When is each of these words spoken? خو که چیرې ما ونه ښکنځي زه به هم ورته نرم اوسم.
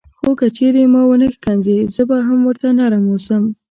خو 0.19 0.31
که 0.39 0.47
چیرې 0.57 0.83
ما 0.93 1.01
ونه 1.07 1.27
ښکنځي 1.35 1.77
زه 1.95 2.01
به 2.09 2.17
هم 2.27 2.39
ورته 2.47 2.67
نرم 2.79 3.03
اوسم. 3.11 3.43